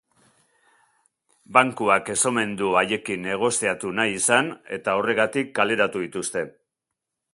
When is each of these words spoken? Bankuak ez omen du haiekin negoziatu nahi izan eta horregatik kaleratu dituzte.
Bankuak 1.57 2.09
ez 2.15 2.17
omen 2.31 2.55
du 2.61 2.71
haiekin 2.81 3.27
negoziatu 3.27 3.93
nahi 3.99 4.17
izan 4.21 4.53
eta 4.79 4.97
horregatik 5.03 5.53
kaleratu 5.61 6.03
dituzte. 6.07 6.45